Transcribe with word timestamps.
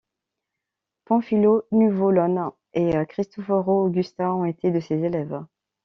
Panfilo 1.05 1.67
Nuvolone 1.71 2.49
et 2.73 3.05
Cristoforo 3.05 3.83
Augusta 3.85 4.33
ont 4.33 4.45
été 4.45 4.71
de 4.71 4.79
ses 4.79 4.95
élèves. 4.97 5.45